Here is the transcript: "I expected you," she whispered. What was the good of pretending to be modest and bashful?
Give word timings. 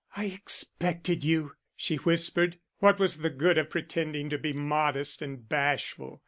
"I 0.17 0.25
expected 0.25 1.23
you," 1.23 1.51
she 1.75 1.97
whispered. 1.97 2.57
What 2.79 2.97
was 2.99 3.17
the 3.19 3.29
good 3.29 3.59
of 3.59 3.69
pretending 3.69 4.31
to 4.31 4.39
be 4.39 4.51
modest 4.51 5.21
and 5.21 5.47
bashful? 5.47 6.19